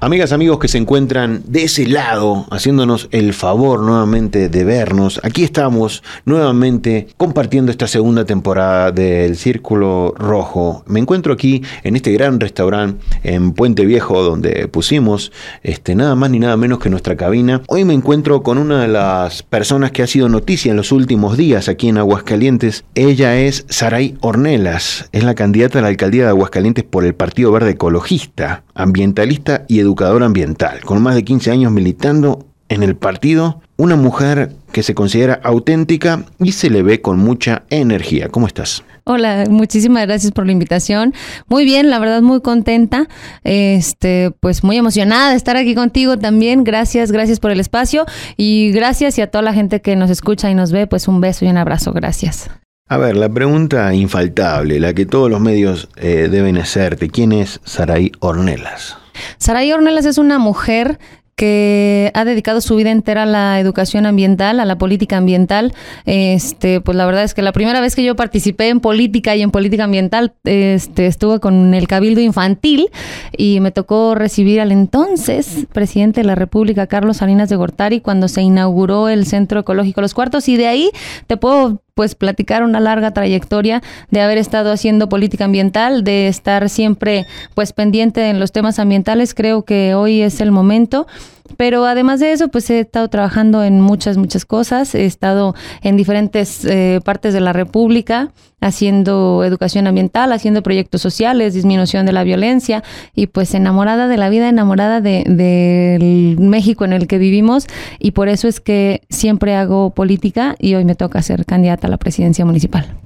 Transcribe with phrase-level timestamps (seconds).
[0.00, 5.42] Amigas, amigos que se encuentran de ese lado, haciéndonos el favor nuevamente de vernos, aquí
[5.42, 10.84] estamos nuevamente compartiendo esta segunda temporada del Círculo Rojo.
[10.86, 15.32] Me encuentro aquí en este gran restaurante en Puente Viejo donde pusimos
[15.64, 17.62] este, nada más ni nada menos que nuestra cabina.
[17.66, 21.36] Hoy me encuentro con una de las personas que ha sido noticia en los últimos
[21.36, 22.84] días aquí en Aguascalientes.
[22.94, 27.50] Ella es Saray Ornelas, es la candidata a la alcaldía de Aguascalientes por el Partido
[27.50, 33.60] Verde Ecologista, ambientalista y educadora ambiental, con más de 15 años militando en el partido,
[33.76, 38.28] una mujer que se considera auténtica y se le ve con mucha energía.
[38.28, 38.84] ¿Cómo estás?
[39.04, 41.14] Hola, muchísimas gracias por la invitación.
[41.48, 43.08] Muy bien, la verdad muy contenta,
[43.42, 46.62] este, pues muy emocionada de estar aquí contigo también.
[46.62, 48.04] Gracias, gracias por el espacio
[48.36, 51.22] y gracias y a toda la gente que nos escucha y nos ve, pues un
[51.22, 51.92] beso y un abrazo.
[51.92, 52.50] Gracias.
[52.90, 57.60] A ver, la pregunta infaltable, la que todos los medios eh, deben hacerte, ¿quién es
[57.64, 58.96] Saraí Ornelas?
[59.38, 60.98] Saray Ornelas es una mujer
[61.38, 65.72] que ha dedicado su vida entera a la educación ambiental, a la política ambiental.
[66.04, 69.42] Este, pues la verdad es que la primera vez que yo participé en política y
[69.42, 72.88] en política ambiental, este, estuve con el Cabildo Infantil
[73.36, 78.26] y me tocó recibir al entonces presidente de la República, Carlos Salinas de Gortari, cuando
[78.26, 80.90] se inauguró el Centro Ecológico Los Cuartos y de ahí
[81.28, 83.82] te puedo pues platicar una larga trayectoria
[84.12, 89.34] de haber estado haciendo política ambiental, de estar siempre pues pendiente en los temas ambientales.
[89.34, 91.08] Creo que hoy es el momento.
[91.56, 94.94] Pero además de eso, pues he estado trabajando en muchas, muchas cosas.
[94.94, 101.54] He estado en diferentes eh, partes de la República haciendo educación ambiental, haciendo proyectos sociales,
[101.54, 102.82] disminución de la violencia
[103.14, 107.66] y pues enamorada de la vida, enamorada del de, México en el que vivimos
[107.98, 111.90] y por eso es que siempre hago política y hoy me toca ser candidata a
[111.90, 112.98] la presidencia municipal.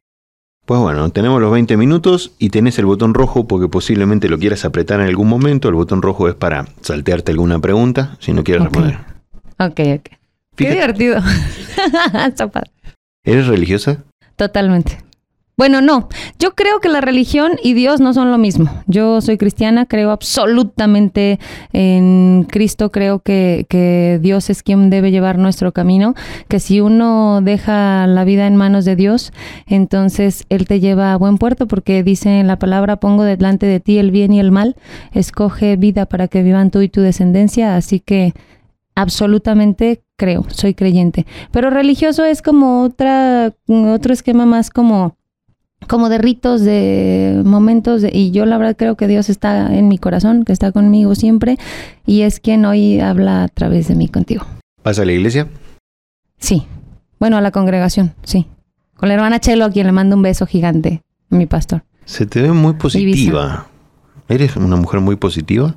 [0.73, 4.65] Pues bueno, tenemos los 20 minutos y tenés el botón rojo porque posiblemente lo quieras
[4.65, 5.69] apretar en algún momento.
[5.69, 8.97] El botón rojo es para saltearte alguna pregunta si no quieres responder.
[9.59, 10.17] Ok, ok.
[10.57, 11.17] Qué divertido.
[13.23, 14.03] ¿Eres religiosa?
[14.37, 14.97] Totalmente.
[15.55, 16.09] Bueno, no,
[16.39, 18.71] yo creo que la religión y Dios no son lo mismo.
[18.87, 21.39] Yo soy cristiana, creo absolutamente
[21.75, 26.15] en Cristo, creo que, que, Dios es quien debe llevar nuestro camino,
[26.49, 29.33] que si uno deja la vida en manos de Dios,
[29.67, 33.79] entonces Él te lleva a buen puerto, porque dice en la palabra, pongo delante de
[33.79, 34.77] ti el bien y el mal,
[35.13, 38.33] escoge vida para que vivan tú y tu descendencia, así que
[38.95, 41.27] absolutamente creo, soy creyente.
[41.51, 45.17] Pero religioso es como otra, otro esquema más como
[45.89, 49.99] como de ritos, de momentos, y yo la verdad creo que Dios está en mi
[49.99, 51.59] corazón, que está conmigo siempre,
[52.07, 54.45] y es quien hoy habla a través de mí contigo.
[54.85, 55.49] ¿Vas a la iglesia?
[56.39, 56.65] Sí.
[57.19, 58.47] Bueno, a la congregación, sí.
[58.97, 61.85] Con la hermana Chelo, a quien le mando un beso gigante, mi pastor.
[62.05, 63.69] Se te ve muy positiva.
[64.29, 65.77] ¿Eres una mujer muy positiva?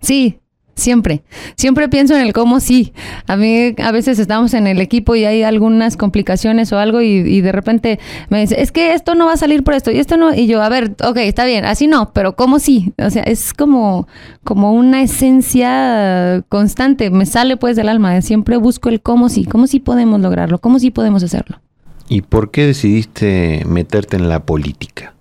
[0.00, 0.38] Sí,
[0.74, 1.22] Siempre,
[1.56, 2.92] siempre pienso en el cómo sí.
[3.26, 7.40] A mí a veces estamos en el equipo y hay algunas complicaciones o algo y,
[7.40, 10.16] de repente me dice, es que esto no va a salir por esto y esto
[10.16, 10.34] no.
[10.34, 12.92] Y yo, a ver, ok, está bien, así no, pero cómo sí.
[12.98, 14.08] O sea, es como,
[14.42, 18.20] como una esencia constante, me sale pues del alma.
[18.22, 21.60] Siempre busco el cómo sí, cómo sí podemos lograrlo, cómo sí podemos hacerlo.
[22.08, 25.13] ¿Y por qué decidiste meterte en la política?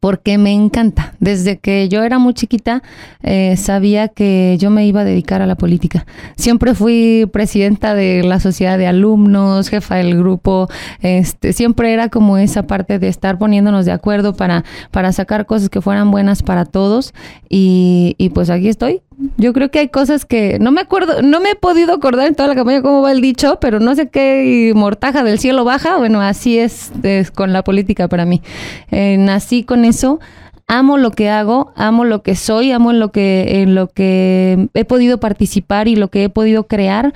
[0.00, 1.14] Porque me encanta.
[1.20, 2.82] Desde que yo era muy chiquita
[3.22, 6.06] eh, sabía que yo me iba a dedicar a la política.
[6.36, 10.68] Siempre fui presidenta de la sociedad de alumnos, jefa del grupo.
[11.02, 15.68] Este, siempre era como esa parte de estar poniéndonos de acuerdo para, para sacar cosas
[15.68, 17.12] que fueran buenas para todos.
[17.50, 19.02] Y, y pues aquí estoy
[19.36, 22.34] yo creo que hay cosas que no me acuerdo, no me he podido acordar en
[22.34, 25.98] toda la campaña cómo va el dicho, pero no sé qué mortaja del cielo baja.
[25.98, 26.90] Bueno, así es,
[27.34, 28.42] con la política para mí.
[28.90, 30.20] Eh, nací con eso.
[30.66, 34.68] Amo lo que hago, amo lo que soy, amo en lo que, en lo que
[34.74, 37.12] he podido participar y lo que he podido crear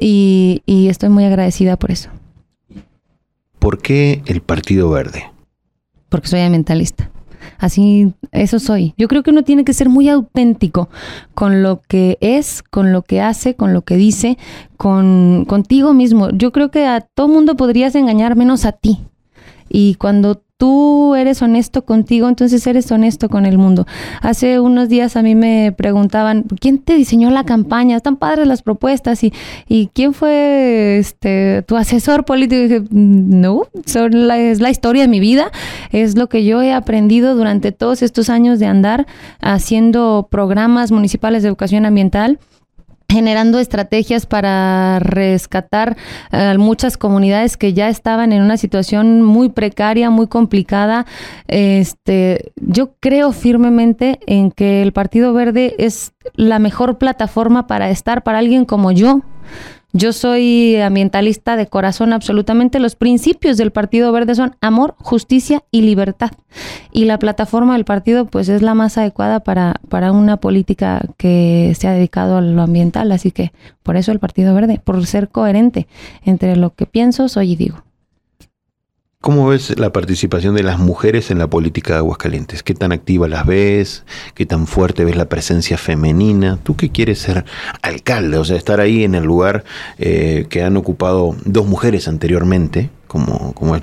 [0.00, 2.10] y, y estoy muy agradecida por eso.
[3.60, 5.30] ¿Por qué el Partido Verde?
[6.08, 7.08] Porque soy ambientalista.
[7.58, 8.94] Así, eso soy.
[8.96, 10.88] Yo creo que uno tiene que ser muy auténtico
[11.34, 14.38] con lo que es, con lo que hace, con lo que dice,
[14.76, 16.30] con contigo mismo.
[16.30, 18.98] Yo creo que a todo mundo podrías engañar menos a ti.
[19.68, 23.86] Y cuando tú eres honesto contigo, entonces eres honesto con el mundo.
[24.20, 27.96] Hace unos días a mí me preguntaban, ¿quién te diseñó la campaña?
[27.96, 29.32] Están padres las propuestas y,
[29.68, 32.60] y quién fue este tu asesor político.
[32.60, 35.52] Dije, no, son la, es la historia de mi vida,
[35.92, 39.06] es lo que yo he aprendido durante todos estos años de andar
[39.40, 42.40] haciendo programas municipales de educación ambiental
[43.10, 45.96] generando estrategias para rescatar
[46.30, 51.06] a eh, muchas comunidades que ya estaban en una situación muy precaria, muy complicada.
[51.46, 58.22] Este, yo creo firmemente en que el Partido Verde es la mejor plataforma para estar
[58.22, 59.22] para alguien como yo,
[59.98, 62.78] yo soy ambientalista de corazón absolutamente.
[62.78, 66.30] Los principios del Partido Verde son amor, justicia y libertad.
[66.92, 71.74] Y la plataforma del partido pues es la más adecuada para, para una política que
[71.76, 73.10] se ha dedicado a lo ambiental.
[73.10, 73.52] Así que
[73.82, 75.88] por eso el Partido Verde, por ser coherente
[76.24, 77.87] entre lo que pienso, soy y digo.
[79.20, 82.62] ¿Cómo ves la participación de las mujeres en la política de Aguascalientes?
[82.62, 84.04] ¿Qué tan activa las ves?
[84.34, 86.56] ¿Qué tan fuerte ves la presencia femenina?
[86.62, 87.44] ¿Tú qué quieres ser
[87.82, 88.38] alcalde?
[88.38, 89.64] O sea, estar ahí en el lugar
[89.98, 93.82] eh, que han ocupado dos mujeres anteriormente, como, como es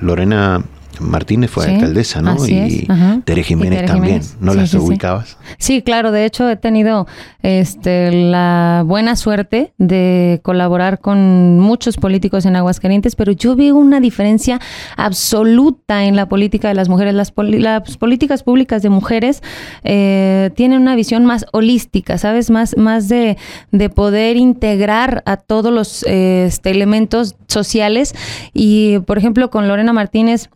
[0.00, 0.64] Lorena
[1.00, 2.36] Martínez fue alcaldesa, ¿no?
[2.46, 2.86] y
[3.24, 4.22] Tere Jiménez también.
[4.40, 5.36] ¿No las ubicabas?
[5.58, 5.82] Sí.
[5.82, 6.12] claro.
[6.12, 7.06] De hecho, he tenido
[7.42, 14.00] este, la buena suerte de colaborar con muchos políticos en Aguascalientes, pero yo veo una
[14.00, 14.60] diferencia
[14.96, 17.14] absoluta en la política de las mujeres.
[17.14, 19.42] Las, políticas públicas de mujeres
[19.84, 22.50] eh, tienen una visión más holística, ¿sabes?
[22.50, 23.36] Más, más de,
[23.70, 28.14] de poder integrar a todos los este, elementos sociales.
[28.52, 30.50] Y, por ejemplo, con Lorena Martínez,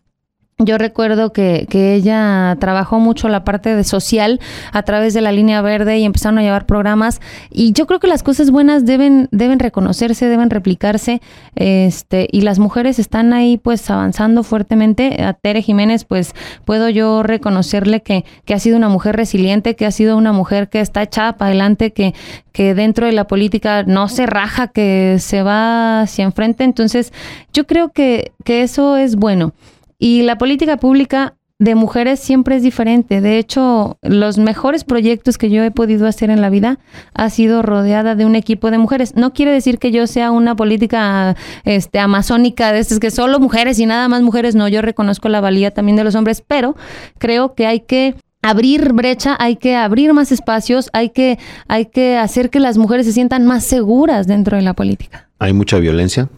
[0.59, 4.39] yo recuerdo que, que, ella trabajó mucho la parte de social
[4.71, 7.21] a través de la línea verde y empezaron a llevar programas.
[7.51, 11.21] Y yo creo que las cosas buenas deben, deben reconocerse, deben replicarse.
[11.53, 15.21] Este, y las mujeres están ahí pues avanzando fuertemente.
[15.23, 16.33] A Tere Jiménez, pues
[16.65, 20.69] puedo yo reconocerle que, que ha sido una mujer resiliente, que ha sido una mujer
[20.69, 22.15] que está echada para adelante, que,
[22.51, 26.63] que dentro de la política no se raja, que se va hacia enfrente.
[26.63, 27.13] Entonces,
[27.53, 29.53] yo creo que, que eso es bueno.
[29.99, 33.19] Y la política pública de mujeres siempre es diferente.
[33.19, 36.77] De hecho, los mejores proyectos que yo he podido hacer en la vida
[37.13, 39.15] ha sido rodeada de un equipo de mujeres.
[39.15, 43.79] No quiere decir que yo sea una política este, amazónica de estas que solo mujeres
[43.79, 44.53] y nada más mujeres.
[44.53, 46.75] No, yo reconozco la valía también de los hombres, pero
[47.17, 52.17] creo que hay que abrir brecha, hay que abrir más espacios, hay que, hay que
[52.17, 55.29] hacer que las mujeres se sientan más seguras dentro de la política.
[55.39, 56.29] ¿Hay mucha violencia?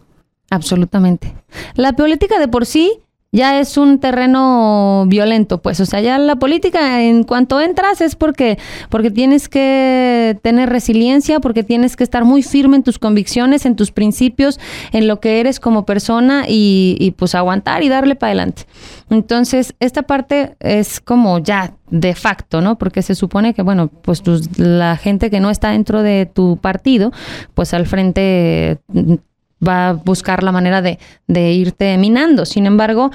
[0.49, 1.35] Absolutamente.
[1.75, 2.99] La política de por sí
[3.31, 8.15] ya es un terreno violento, pues, o sea, ya la política en cuanto entras es
[8.15, 8.57] porque
[8.89, 13.75] porque tienes que tener resiliencia, porque tienes que estar muy firme en tus convicciones, en
[13.75, 14.59] tus principios,
[14.91, 18.63] en lo que eres como persona y, y pues aguantar y darle para adelante.
[19.11, 22.77] Entonces, esta parte es como ya de facto, ¿no?
[22.77, 24.23] Porque se supone que, bueno, pues
[24.57, 27.11] la gente que no está dentro de tu partido,
[27.53, 28.79] pues al frente
[29.65, 30.97] va a buscar la manera de,
[31.53, 32.45] irte minando.
[32.45, 33.11] Sin embargo,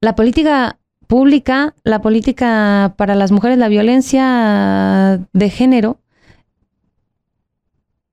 [0.00, 5.98] la política pública, la política para las mujeres, la violencia de género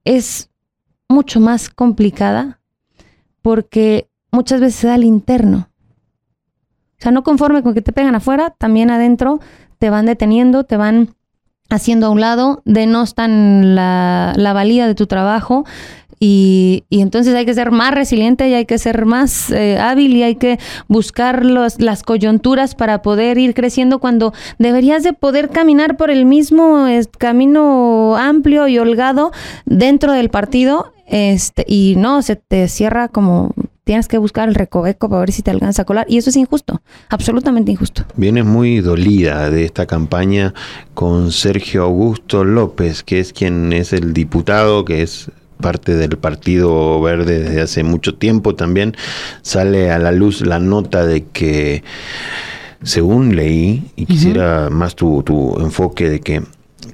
[0.04, 0.50] es
[1.10, 2.60] mucho más complicada
[3.42, 5.70] porque muchas veces se da al interno.
[7.00, 9.40] O sea, no conforme con que te pegan afuera, también adentro
[9.78, 11.17] te van deteniendo, te van
[11.70, 15.66] haciendo a un lado, denostan la, la valía de tu trabajo,
[16.20, 20.16] y, y, entonces hay que ser más resiliente y hay que ser más eh, hábil
[20.16, 25.50] y hay que buscar los, las coyunturas para poder ir creciendo cuando deberías de poder
[25.50, 26.88] caminar por el mismo
[27.20, 29.32] camino amplio y holgado
[29.66, 33.54] dentro del partido este y no se te cierra como
[33.88, 36.06] tienes que buscar el recoveco para ver si te alcanza a colar.
[36.10, 38.04] Y eso es injusto, absolutamente injusto.
[38.18, 40.54] Vienes muy dolida de esta campaña
[40.94, 47.02] con Sergio Augusto López, que es quien es el diputado, que es parte del Partido
[47.02, 48.96] Verde desde hace mucho tiempo también,
[49.42, 51.84] sale a la luz la nota de que,
[52.84, 56.44] según leí, y quisiera más tu, tu enfoque de que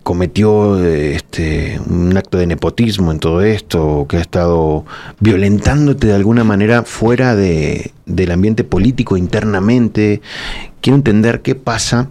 [0.01, 4.85] cometió este un acto de nepotismo en todo esto, que ha estado
[5.19, 10.21] violentándote de alguna manera fuera de, del ambiente político internamente.
[10.81, 12.09] Quiero entender qué pasa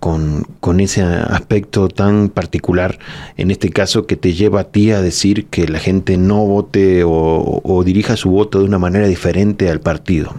[0.00, 2.98] con, con, ese aspecto tan particular,
[3.36, 7.02] en este caso, que te lleva a ti a decir que la gente no vote
[7.04, 10.34] o, dirija su voto de una manera diferente al partido?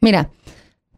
[0.00, 0.30] Mira,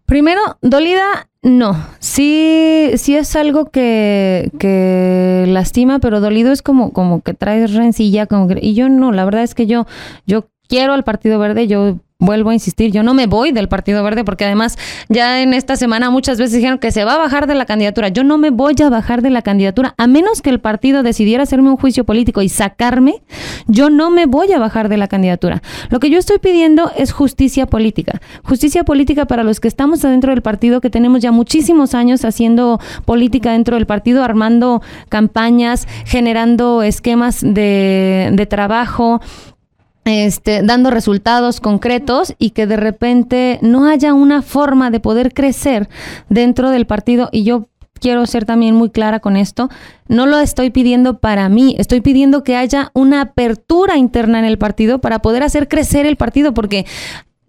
[0.06, 1.77] primero, dolida, no.
[2.01, 8.27] Sí, sí es algo que, que lastima, pero dolido es como, como que traes rencilla,
[8.27, 9.87] como y yo no, la verdad es que yo,
[10.27, 14.02] yo quiero al Partido Verde, yo vuelvo a insistir, yo no me voy del Partido
[14.02, 14.78] Verde porque además
[15.09, 18.09] ya en esta semana muchas veces dijeron que se va a bajar de la candidatura.
[18.09, 21.43] Yo no me voy a bajar de la candidatura a menos que el partido decidiera
[21.43, 23.23] hacerme un juicio político y sacarme.
[23.66, 25.62] Yo no me voy a bajar de la candidatura.
[25.90, 28.21] Lo que yo estoy pidiendo es justicia política.
[28.43, 32.81] Justicia política para los que estamos adentro del partido, que tenemos ya muchísimos años haciendo
[33.04, 39.21] política dentro del partido, armando campañas, generando esquemas de, de trabajo,
[40.04, 45.88] este, dando resultados concretos y que de repente no haya una forma de poder crecer
[46.28, 47.28] dentro del partido.
[47.32, 47.68] Y yo
[48.04, 49.70] quiero ser también muy clara con esto,
[50.08, 54.58] no lo estoy pidiendo para mí, estoy pidiendo que haya una apertura interna en el
[54.58, 56.84] partido para poder hacer crecer el partido, porque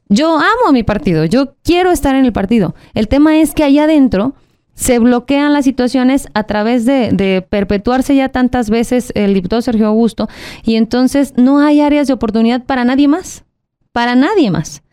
[0.08, 2.74] yo amo a mi partido, yo quiero estar en el partido.
[2.94, 4.34] El tema es que allá adentro
[4.76, 10.28] se bloquean las situaciones a través de, perpetuarse ya tantas veces el diputado Sergio Augusto
[10.64, 13.46] y entonces no hay áreas de oportunidad para nadie más,
[13.92, 14.84] para nadie más.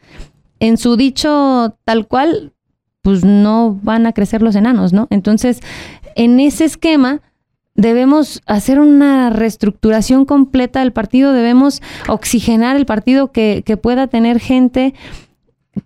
[0.60, 2.52] En su dicho tal cual,
[3.02, 5.08] pues no van a crecer los enanos, ¿no?
[5.10, 5.60] Entonces,
[6.14, 7.20] en ese esquema
[7.74, 14.38] debemos hacer una reestructuración completa del partido, debemos oxigenar el partido que, que pueda tener
[14.38, 14.94] gente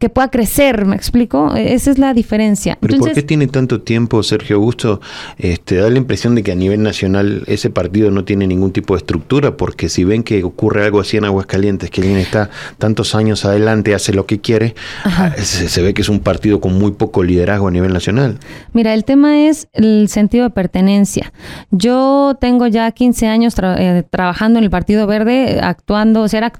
[0.01, 1.55] que pueda crecer, ¿me explico?
[1.55, 2.77] Esa es la diferencia.
[2.81, 5.01] ¿Pero por qué tiene tanto tiempo Sergio Augusto?
[5.39, 8.95] Este, da la impresión de que a nivel nacional ese partido no tiene ningún tipo
[8.95, 13.15] de estructura, porque si ven que ocurre algo así en Aguascalientes, que alguien está tantos
[13.15, 14.75] años adelante, hace lo que quiere,
[15.05, 18.41] ah, se, ve que es un partido con muy poco liderazgo a nivel nacional.
[18.73, 21.33] Mira, el tema es el sentido de pertenencia.
[21.71, 26.51] Yo tengo ya 15 años eh, trabajando en el Partido Verde, actuando, ser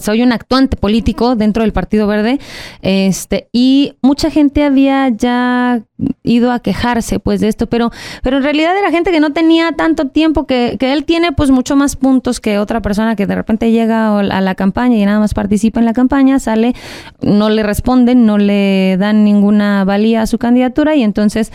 [0.00, 2.38] soy un actuante político dentro del Partido Verde
[2.84, 5.82] este, y mucha gente había ya
[6.22, 7.90] ido a quejarse pues de esto, pero,
[8.22, 11.50] pero en realidad era gente que no tenía tanto tiempo, que, que él tiene pues
[11.50, 15.18] mucho más puntos que otra persona que de repente llega a la campaña y nada
[15.18, 16.74] más participa en la campaña, sale,
[17.22, 21.52] no le responden, no le dan ninguna valía a su candidatura y entonces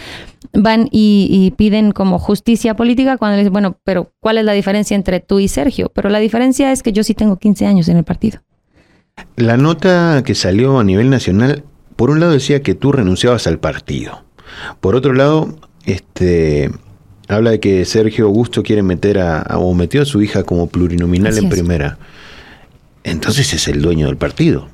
[0.54, 4.54] van y, y, piden como justicia política cuando le dicen, bueno, pero ¿cuál es la
[4.54, 5.92] diferencia entre tú y Sergio?
[5.94, 8.40] Pero la diferencia es que yo sí tengo 15 años en el partido.
[9.36, 11.64] La nota que salió a nivel nacional,
[11.96, 14.24] por un lado decía que tú renunciabas al partido.
[14.80, 16.72] Por otro lado, este
[17.28, 21.38] habla de que Sergio Augusto quiere meter a, o metió a su hija como plurinominal
[21.38, 21.98] en primera.
[23.04, 24.68] Entonces es el dueño del partido.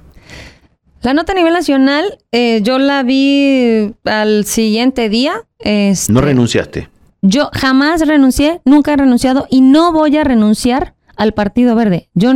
[1.01, 5.35] La nota a nivel nacional, eh, yo la vi al siguiente día.
[5.59, 6.89] Este, ¿No renunciaste?
[7.21, 12.10] Yo jamás renuncié, nunca he renunciado y no voy a renunciar al Partido Verde.
[12.13, 12.31] Yo,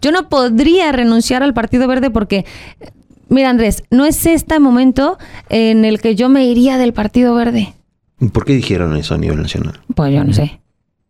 [0.00, 2.44] yo no podría renunciar al Partido Verde porque,
[3.28, 5.18] mira Andrés, no es este momento
[5.48, 7.74] en el que yo me iría del Partido Verde.
[8.32, 9.80] ¿Por qué dijeron eso a nivel nacional?
[9.94, 10.60] Pues yo no sé.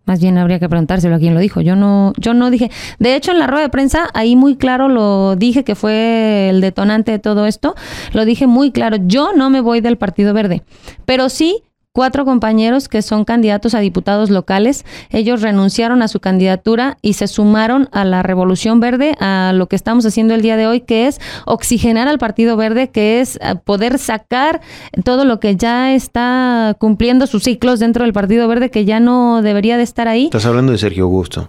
[0.06, 1.60] Más bien habría que preguntárselo a quién lo dijo.
[1.60, 2.70] Yo no, yo no dije.
[3.00, 6.60] De hecho, en la rueda de prensa, ahí muy claro lo dije que fue el
[6.60, 7.74] detonante de todo esto.
[8.12, 8.98] Lo dije muy claro.
[9.04, 10.62] Yo no me voy del Partido Verde.
[11.06, 11.64] Pero sí
[11.96, 14.84] cuatro compañeros que son candidatos a diputados locales.
[15.08, 19.76] Ellos renunciaron a su candidatura y se sumaron a la Revolución Verde, a lo que
[19.76, 23.54] estamos haciendo el día de hoy, que es oxigenar al Partido Verde, que es eh,
[23.64, 24.60] poder sacar
[25.04, 29.40] todo lo que ya está cumpliendo sus ciclos dentro del Partido Verde, que ya no
[29.40, 30.24] debería de estar ahí.
[30.26, 31.48] Estás hablando de Sergio Augusto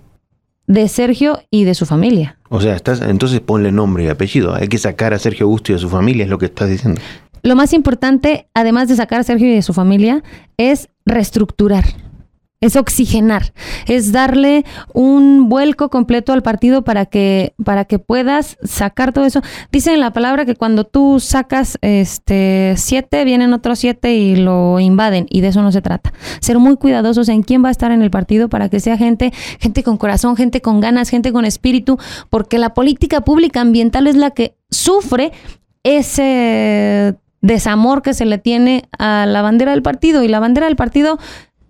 [0.67, 2.37] de Sergio y de su familia.
[2.49, 4.53] O sea, estás, entonces ponle nombre y apellido.
[4.53, 7.01] Hay que sacar a Sergio Augusto y a su familia, es lo que estás diciendo.
[7.47, 10.21] Lo más importante, además de sacar a Sergio y de su familia,
[10.57, 11.85] es reestructurar,
[12.59, 13.53] es oxigenar,
[13.85, 19.41] es darle un vuelco completo al partido para que, para que puedas sacar todo eso.
[19.71, 25.25] Dicen la palabra que cuando tú sacas este siete, vienen otros siete y lo invaden,
[25.29, 26.11] y de eso no se trata.
[26.41, 29.31] Ser muy cuidadosos en quién va a estar en el partido para que sea gente,
[29.61, 31.97] gente con corazón, gente con ganas, gente con espíritu,
[32.29, 35.31] porque la política pública ambiental es la que sufre
[35.83, 40.24] ese desamor que se le tiene a la bandera del partido.
[40.24, 41.17] Y la bandera del partido,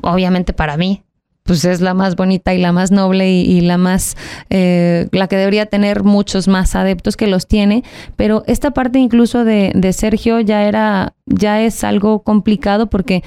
[0.02, 1.04] obviamente para mí,
[1.44, 4.18] pues es la más bonita y la más noble y, la más,
[4.50, 7.84] eh, la que debería tener muchos más adeptos que los tiene.
[8.16, 13.24] Pero esta parte incluso de, de Sergio ya era, ya es algo complicado porque,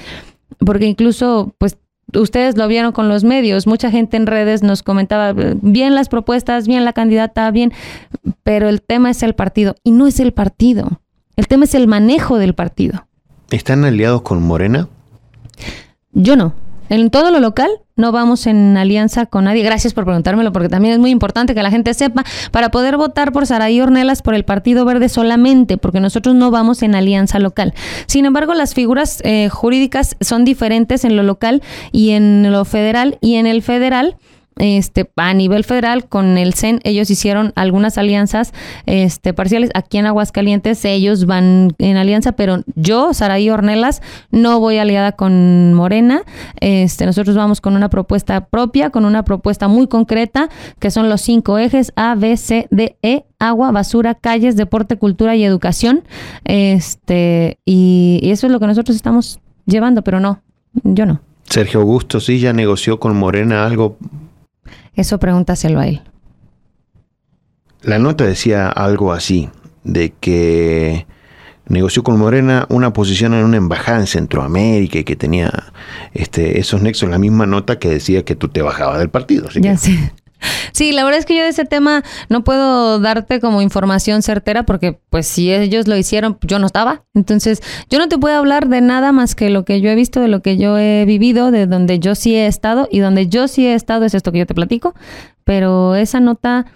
[0.58, 1.78] porque incluso, pues
[2.14, 6.66] ustedes lo vieron con los medios, mucha gente en redes nos comentaba bien las propuestas,
[6.66, 7.72] bien la candidata, bien,
[8.42, 11.00] pero el tema es el partido y no es el partido.
[11.40, 13.06] El tema es el manejo del partido.
[13.50, 14.88] ¿Están aliados con Morena?
[16.12, 16.52] Yo no.
[16.90, 19.62] En todo lo local no vamos en alianza con nadie.
[19.62, 23.32] Gracias por preguntármelo, porque también es muy importante que la gente sepa para poder votar
[23.32, 27.72] por Saraí Ornelas por el Partido Verde solamente, porque nosotros no vamos en alianza local.
[28.04, 33.16] Sin embargo, las figuras eh, jurídicas son diferentes en lo local y en lo federal.
[33.22, 34.18] Y en el federal
[34.60, 38.52] este, a nivel federal con el CEN, ellos hicieron algunas alianzas
[38.86, 39.70] este, parciales.
[39.74, 45.74] Aquí en Aguascalientes ellos van en alianza, pero yo, Saraí Ornelas, no voy aliada con
[45.74, 46.22] Morena.
[46.60, 50.48] Este, nosotros vamos con una propuesta propia, con una propuesta muy concreta,
[50.78, 55.34] que son los cinco ejes A, B, C, D, E, agua, basura, calles, deporte, cultura
[55.36, 56.04] y educación.
[56.44, 60.42] Este, y, y eso es lo que nosotros estamos llevando, pero no,
[60.84, 61.20] yo no.
[61.44, 63.96] Sergio Augusto sí ya negoció con Morena algo.
[64.94, 66.02] Eso pregúntaselo a él.
[67.82, 69.48] La nota decía algo así,
[69.84, 71.06] de que
[71.66, 75.50] negoció con Morena una posición en una embajada en Centroamérica y que tenía
[76.12, 79.48] este, esos nexos, la misma nota que decía que tú te bajabas del partido.
[79.48, 80.12] Así Ya que- sé.
[80.72, 84.64] Sí, la verdad es que yo de ese tema no puedo darte como información certera
[84.64, 87.04] porque pues si ellos lo hicieron, yo no estaba.
[87.14, 90.20] Entonces, yo no te puedo hablar de nada más que lo que yo he visto,
[90.20, 93.48] de lo que yo he vivido, de donde yo sí he estado y donde yo
[93.48, 94.94] sí he estado es esto que yo te platico.
[95.44, 96.66] Pero esa nota,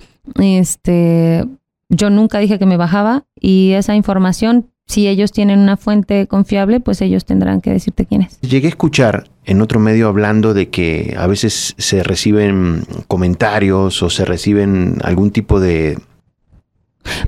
[0.41, 1.45] este,
[1.89, 6.81] yo nunca dije que me bajaba y esa información, si ellos tienen una fuente confiable,
[6.81, 8.41] pues ellos tendrán que decirte quién es.
[8.41, 14.11] Llegué a escuchar en otro medio hablando de que a veces se reciben comentarios o
[14.11, 15.99] se reciben algún tipo de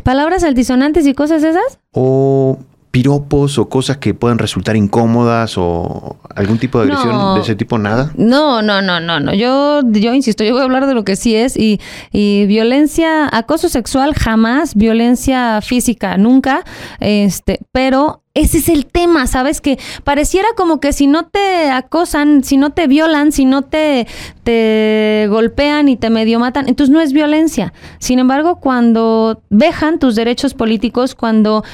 [0.02, 1.78] Palabras altisonantes y cosas esas.
[1.92, 2.58] o
[2.90, 7.34] piropos o cosas que puedan resultar incómodas o algún tipo de agresión No.
[7.34, 8.10] de ese tipo, nada.
[8.16, 9.34] No, no, no, no, no.
[9.34, 11.78] Yo, yo insisto, yo voy a hablar de lo que sí es y,
[12.10, 16.64] y violencia, acoso sexual jamás, violencia física nunca,
[16.98, 19.62] este, pero ese es el tema, ¿sabes?
[19.62, 24.06] Que pareciera como que si no te acosan, si no te violan, si no te,
[24.44, 27.72] te golpean y te medio matan, entonces no es violencia.
[27.98, 31.64] Sin embargo, cuando vejan tus derechos políticos, cuando,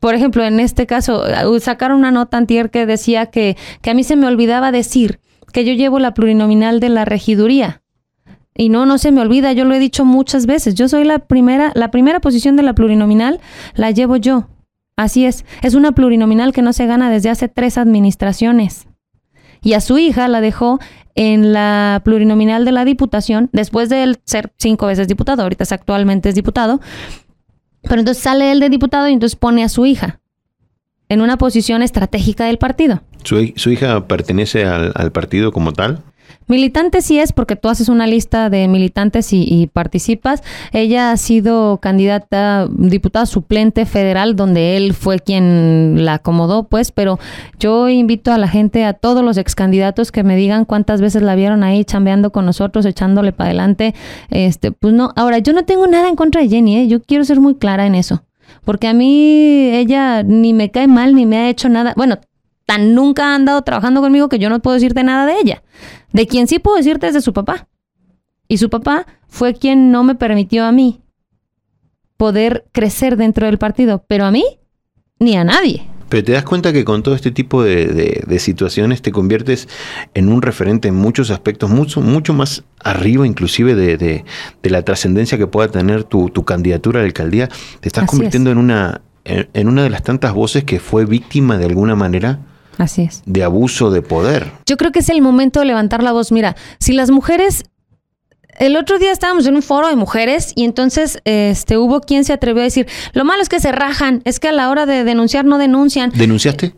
[0.00, 3.94] por ejemplo, en este caso, uh, sacaron una nota antier que decía que, que a
[3.94, 5.20] mí se me olvidaba decir
[5.52, 7.82] que yo llevo la plurinominal de la regiduría.
[8.56, 10.74] Y no, no se me olvida, yo lo he dicho muchas veces.
[10.74, 13.40] Yo soy la primera, la primera posición de la plurinominal
[13.74, 14.48] la llevo yo.
[14.98, 15.44] Así es.
[15.62, 18.88] Es una plurinominal que no se gana desde hace tres administraciones.
[19.62, 20.80] Y a su hija la dejó
[21.14, 26.28] en la plurinominal de la Diputación, después de él ser cinco veces diputado, ahorita actualmente
[26.28, 26.80] es diputado.
[27.82, 30.20] Pero entonces sale él de diputado y entonces pone a su hija
[31.08, 33.02] en una posición estratégica del partido.
[33.24, 36.02] ¿Su, hi- su hija pertenece al, al partido como tal?
[36.48, 40.42] Militante sí es porque tú haces una lista de militantes y, participas.
[40.72, 47.18] Ella ha sido candidata, diputada suplente federal, donde él fue quien la acomodó, pues, pero
[47.60, 51.22] yo invito a la gente, a todos los ex candidatos que me digan cuántas veces
[51.22, 53.94] la vieron ahí chambeando con nosotros, echándole para adelante.
[54.30, 56.88] Este, pues no, ahora yo no tengo nada en contra de Jenny, ¿eh?
[56.88, 58.22] yo quiero ser muy clara en eso.
[58.64, 61.94] Porque a mí ella ni me cae mal ni me ha hecho nada.
[61.96, 62.18] Bueno,
[62.68, 65.62] tan nunca ha andado trabajando conmigo que yo no puedo decirte nada de ella.
[66.12, 67.66] De quien sí puedo decirte es de su papá.
[68.46, 71.00] Y su papá fue quien no me permitió a mí
[72.18, 74.44] poder crecer dentro del partido, pero a mí
[75.18, 75.88] ni a nadie.
[76.10, 79.66] Pero te das cuenta que con todo este tipo de, de- de situaciones te conviertes
[80.12, 84.24] en un referente en muchos aspectos, mucho, mucho más arriba inclusive de,
[84.62, 87.48] la trascendencia que pueda tener tu, tu candidatura a la alcaldía.
[87.80, 91.06] Te estás Así convirtiendo en una, en, en una de las tantas voces que fue
[91.06, 92.40] víctima de alguna manera
[92.78, 93.22] Así es.
[93.26, 94.52] de abuso de poder.
[94.64, 96.32] Yo creo que es el momento de levantar la voz.
[96.32, 97.64] Mira, si las mujeres
[98.58, 102.32] el otro día estábamos en un foro de mujeres y entonces este hubo quien se
[102.32, 105.04] atrevió a decir, lo malo es que se rajan, es que a la hora de
[105.04, 106.10] denunciar no denuncian.
[106.14, 106.74] ¿Denunciaste?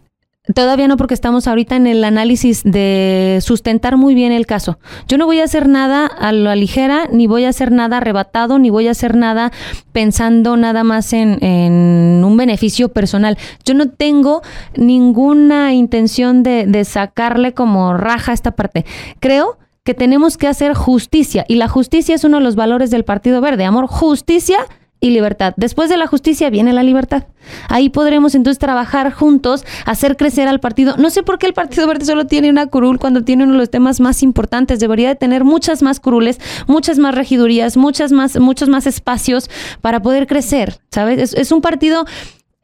[0.55, 4.79] Todavía no, porque estamos ahorita en el análisis de sustentar muy bien el caso.
[5.07, 8.59] Yo no voy a hacer nada a la ligera, ni voy a hacer nada arrebatado,
[8.59, 9.53] ni voy a hacer nada
[9.93, 13.37] pensando nada más en, un beneficio personal.
[13.67, 14.41] Yo no tengo
[14.77, 18.87] ninguna intención de, de sacarle como raja a esta parte.
[19.21, 23.05] Creo que tenemos que hacer justicia, y la justicia es uno de los valores del
[23.05, 23.67] Partido Verde.
[23.67, 24.59] Amor, justicia
[25.01, 25.55] y libertad.
[25.57, 27.25] Después de la justicia viene la libertad.
[27.69, 30.97] Ahí podremos entonces trabajar juntos, hacer crecer al partido.
[30.99, 33.59] No sé por qué el Partido Verde solo tiene una curul cuando tiene uno de
[33.59, 34.79] los temas más importantes.
[34.79, 40.03] Debería de tener muchas más curules, muchas más regidurías, muchas más, muchos más espacios para
[40.03, 40.79] poder crecer.
[40.91, 41.19] ¿Sabes?
[41.19, 42.05] Es, es un partido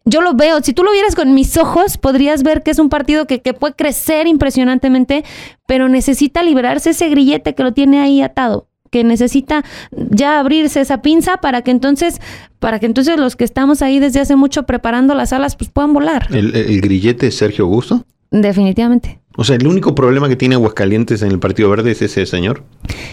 [0.08, 2.88] yo lo veo, si tú lo vieras con mis ojos, podrías ver que es un
[2.88, 5.24] partido que, que, puede crecer impresionantemente,
[5.66, 11.02] pero necesita liberarse ese grillete que lo tiene ahí atado, que necesita ya abrirse esa
[11.02, 12.20] pinza para que entonces,
[12.58, 15.92] para que entonces los que estamos ahí desde hace mucho preparando las alas, pues puedan
[15.92, 16.28] volar.
[16.30, 18.04] ¿El, el grillete es Sergio Augusto?
[18.30, 19.20] Definitivamente.
[19.36, 22.64] O sea, el único problema que tiene Aguascalientes en el Partido Verde es ese señor.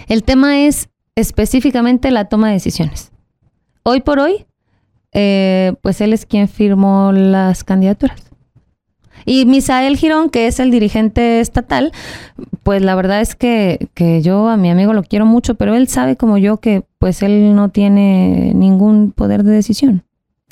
[0.08, 3.12] El tema es específicamente la toma de decisiones.
[3.84, 4.46] Hoy por hoy,
[5.12, 8.33] eh, pues él es quien firmó las candidaturas.
[9.26, 11.92] Y Misael Girón, que es el dirigente estatal,
[12.64, 15.88] pues la verdad es que, que yo a mi amigo lo quiero mucho, pero él
[15.88, 20.04] sabe como yo que pues él no tiene ningún poder de decisión.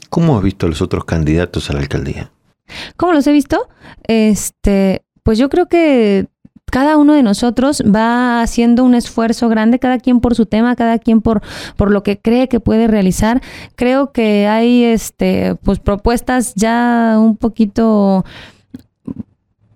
[0.09, 2.31] ¿Cómo has visto los otros candidatos a la alcaldía?
[2.97, 3.69] ¿Cómo los he visto?
[4.03, 6.27] Este, pues yo creo que
[6.71, 10.97] cada uno de nosotros va haciendo un esfuerzo grande, cada quien por su tema, cada
[10.99, 11.41] quien por,
[11.75, 13.41] por lo que cree que puede realizar.
[13.75, 18.25] Creo que hay este, pues propuestas ya un poquito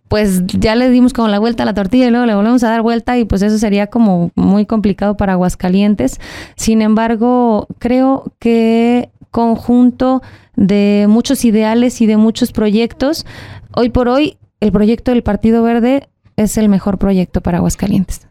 [0.07, 2.69] pues ya le dimos como la vuelta a la tortilla y luego le volvemos a
[2.69, 6.19] dar vuelta y pues eso sería como muy complicado para Aguascalientes.
[6.55, 10.21] Sin embargo, creo que conjunto
[10.55, 13.25] de muchos ideales y de muchos proyectos,
[13.73, 18.27] hoy por hoy el proyecto del Partido Verde es el mejor proyecto para Aguascalientes.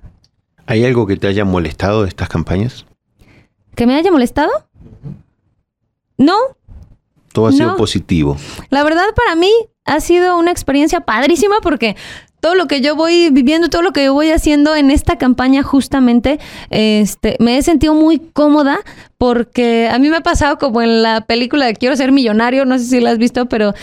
[0.66, 2.86] ¿Hay algo que te haya molestado de estas campañas?
[3.74, 4.50] ¿Que me haya molestado?
[6.16, 6.34] No.
[7.34, 8.36] Todo ha sido positivo.
[8.70, 9.50] La verdad para mí
[9.84, 11.96] ha sido una experiencia padrísima porque
[12.38, 15.64] todo lo que yo voy viviendo, todo lo que yo voy haciendo en esta campaña
[15.64, 16.38] justamente,
[16.70, 18.78] este, me he sentido muy cómoda
[19.18, 22.78] porque a mí me ha pasado como en la película de Quiero ser millonario, no
[22.78, 23.74] sé si la has visto, pero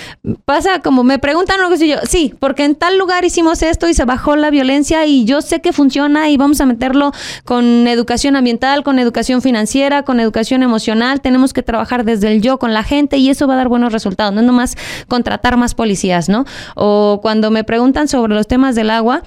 [0.46, 3.94] pasa como me preguntan que sé yo, sí, porque en tal lugar hicimos esto y
[3.94, 7.12] se bajó la violencia y yo sé que funciona y vamos a meterlo
[7.46, 12.58] con educación ambiental, con educación financiera, con educación emocional, tenemos que trabajar desde el yo
[12.58, 14.76] con la gente y eso va a dar buenos resultados, no es nomás
[15.08, 16.46] contratar más policías, ¿no?
[16.76, 19.24] O cuando me preguntan sobre los temas del agua,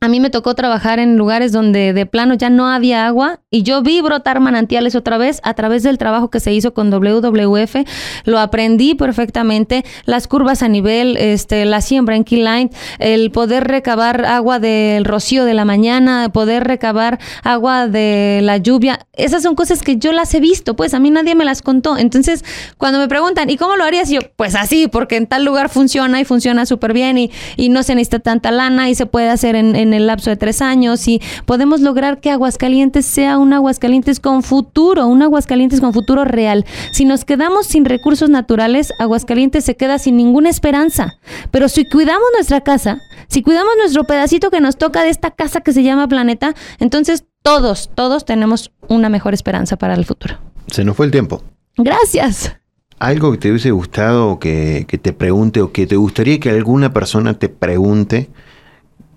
[0.00, 3.64] a mí me tocó trabajar en lugares donde de plano ya no había agua y
[3.64, 7.76] yo vi brotar manantiales otra vez a través del trabajo que se hizo con WWF.
[8.24, 9.84] Lo aprendí perfectamente.
[10.04, 15.44] Las curvas a nivel, este, la siembra en Keyline, el poder recabar agua del rocío
[15.44, 19.06] de la mañana, poder recabar agua de la lluvia.
[19.14, 21.98] Esas son cosas que yo las he visto, pues a mí nadie me las contó.
[21.98, 22.44] Entonces,
[22.76, 24.10] cuando me preguntan, ¿y cómo lo harías?
[24.10, 27.82] Yo, pues así, porque en tal lugar funciona y funciona súper bien y, y, no
[27.82, 31.06] se necesita tanta lana y se puede hacer en en el lapso de tres años
[31.08, 36.64] y podemos lograr que Aguascalientes sea un Aguascalientes con futuro, un Aguascalientes con futuro real.
[36.92, 41.18] Si nos quedamos sin recursos naturales, Aguascalientes se queda sin ninguna esperanza.
[41.50, 42.98] Pero si cuidamos nuestra casa,
[43.28, 47.24] si cuidamos nuestro pedacito que nos toca de esta casa que se llama planeta, entonces
[47.42, 50.38] todos, todos tenemos una mejor esperanza para el futuro.
[50.68, 51.42] Se nos fue el tiempo.
[51.76, 52.56] Gracias.
[52.98, 56.92] ¿Algo que te hubiese gustado que, que, te pregunte o que te gustaría que alguna
[56.92, 58.28] persona te pregunte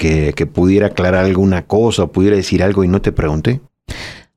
[0.02, 3.62] que, pudiera aclarar alguna cosa o pudiera decir algo y no te pregunté?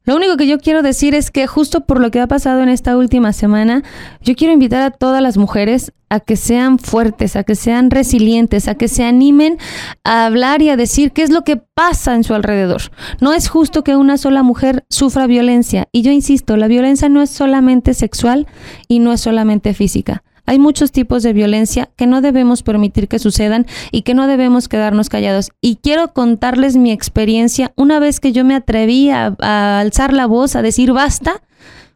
[0.05, 2.68] Lo único que yo quiero decir es que justo por lo que ha pasado en
[2.68, 3.83] esta última semana,
[4.20, 8.68] yo quiero invitar a todas las mujeres a que sean fuertes, a que sean resilientes,
[8.68, 9.57] a que se animen
[10.05, 12.83] a hablar y a decir qué es lo que pasa en su alrededor.
[13.22, 15.88] No es justo que una sola mujer sufra violencia.
[15.90, 18.46] Y yo insisto, la violencia no es solamente sexual
[18.87, 20.22] y no es solamente física.
[20.46, 24.68] Hay muchos tipos de violencia que no debemos permitir que sucedan y que no debemos
[24.68, 25.50] quedarnos callados.
[25.61, 27.72] Y quiero contarles mi experiencia.
[27.76, 29.35] Una vez que yo me atreví a,
[29.80, 31.42] alzar la voz, a decir basta,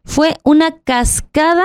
[0.05, 1.65] fue una cascada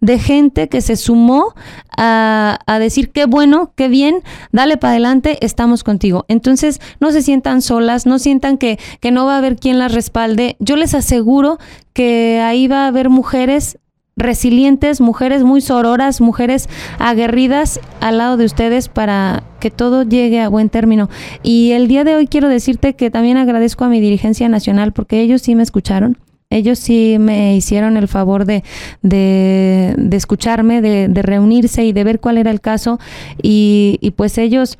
[0.00, 1.54] de gente que se sumó
[1.96, 6.24] a, decir qué bueno, qué bien, dale para adelante, estamos contigo.
[6.28, 9.92] Entonces, no se sientan solas, no sientan que, que no va a haber quien las
[9.92, 10.56] respalde.
[10.58, 11.58] Yo les aseguro
[11.92, 13.78] que ahí va a haber mujeres
[14.16, 20.48] resilientes, mujeres muy sororas, mujeres aguerridas al lado de ustedes para que todo llegue a
[20.48, 21.10] buen término.
[21.42, 25.20] Y el día de hoy quiero decirte que también agradezco a mi dirigencia nacional porque
[25.20, 26.16] ellos sí me escucharon.
[26.48, 28.62] Ellos sí me hicieron el favor de,
[29.02, 32.98] de, escucharme, de, reunirse y de ver cuál era el caso.
[33.42, 34.78] Y pues ellos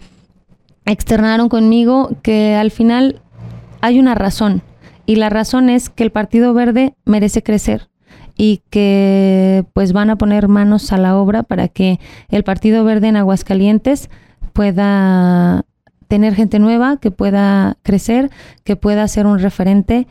[0.87, 3.20] externaron conmigo que al final
[3.81, 4.62] hay una razón.
[5.07, 7.88] Y la razón es que el Partido Verde merece crecer
[8.37, 13.09] y que pues van a poner manos a la obra para que el Partido Verde
[13.09, 14.11] en Aguascalientes
[14.53, 15.64] pueda
[16.09, 18.31] tener gente nueva, que pueda crecer,
[18.64, 20.07] que pueda ser un referente,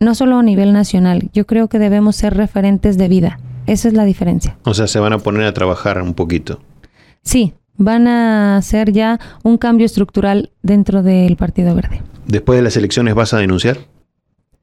[0.00, 3.40] no solo a nivel nacional, yo creo que debemos ser referentes de vida.
[3.66, 4.56] Esa es la diferencia.
[4.64, 6.60] O sea, se van a poner a trabajar un poquito.
[7.22, 12.02] Sí, van a hacer ya un cambio estructural dentro del Partido Verde.
[12.26, 13.78] ¿Después de las elecciones vas a denunciar?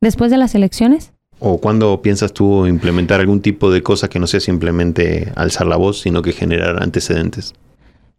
[0.02, 1.14] ¿Después de las elecciones?
[1.40, 5.76] ¿O cuándo piensas tú implementar algún tipo de cosa que no sea simplemente alzar la
[5.76, 7.54] voz, sino que generar antecedentes?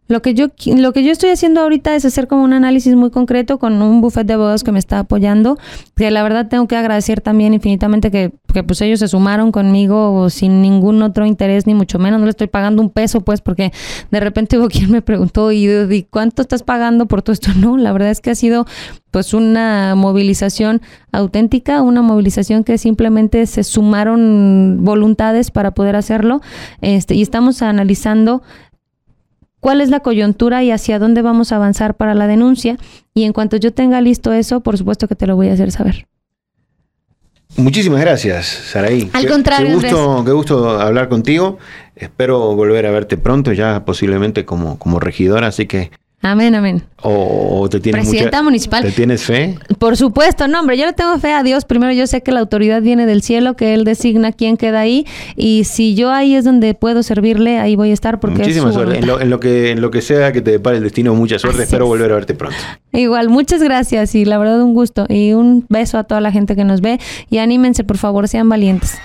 [0.07, 3.11] Lo que yo lo que yo estoy haciendo ahorita es hacer como un análisis muy
[3.11, 5.57] concreto con un buffet de abogados que me está apoyando,
[5.95, 10.29] que la verdad tengo que agradecer también infinitamente que, que pues ellos se sumaron conmigo
[10.29, 13.73] sin ningún otro interés ni mucho menos, no le estoy pagando un peso pues porque
[14.09, 17.91] de repente hubo quien me preguntó y, cuánto estás pagando por todo esto, no, la
[17.91, 18.65] verdad es que ha sido
[19.11, 26.41] pues una movilización auténtica, una movilización que simplemente se sumaron voluntades para poder hacerlo,
[26.81, 28.43] este y estamos analizando
[29.59, 32.77] cuál es la coyuntura y hacia dónde vamos a avanzar para la denuncia.
[33.13, 35.71] Y en cuanto yo tenga listo eso, por supuesto que te lo voy a hacer
[35.71, 36.07] saber.
[37.55, 39.09] Muchísimas gracias, Saraí.
[39.13, 41.57] Al contrario, qué gusto, qué gusto hablar contigo.
[41.95, 45.91] Espero volver a verte pronto, ya posiblemente como, como regidora, así que
[46.21, 46.83] Amén, amén.
[47.03, 48.83] ¿O, te tienes Presidenta municipal.
[48.83, 49.57] ¿Te tienes fe?
[49.77, 51.63] Por supuesto, no, hombre, yo le tengo fe a Dios.
[51.63, 55.05] Primero, yo sé que la autoridad viene del cielo, que Él designa quién queda ahí.
[55.35, 58.97] Y si yo ahí es donde puedo servirle, ahí voy a estar porque Muchísima suerte.
[58.97, 61.63] En lo, que, en lo que sea que te depare el destino, mucha suerte.
[61.63, 62.57] Espero volver a verte pronto.
[62.91, 65.05] Igual, muchas gracias y la verdad un gusto.
[65.07, 66.99] Y un beso a toda la gente que nos ve.
[67.29, 68.97] Y anímense, por favor, sean valientes.